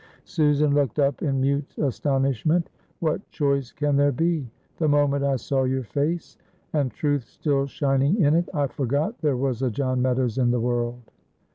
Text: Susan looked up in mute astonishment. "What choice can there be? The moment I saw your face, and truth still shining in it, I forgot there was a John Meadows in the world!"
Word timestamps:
Susan 0.25 0.73
looked 0.73 0.97
up 0.97 1.21
in 1.21 1.39
mute 1.39 1.77
astonishment. 1.77 2.71
"What 3.01 3.29
choice 3.29 3.71
can 3.71 3.97
there 3.97 4.11
be? 4.11 4.49
The 4.77 4.87
moment 4.87 5.23
I 5.23 5.35
saw 5.35 5.61
your 5.65 5.83
face, 5.83 6.37
and 6.73 6.89
truth 6.89 7.21
still 7.25 7.67
shining 7.67 8.19
in 8.19 8.33
it, 8.33 8.49
I 8.51 8.65
forgot 8.65 9.21
there 9.21 9.37
was 9.37 9.61
a 9.61 9.69
John 9.69 10.01
Meadows 10.01 10.39
in 10.39 10.49
the 10.49 10.59
world!" 10.59 11.03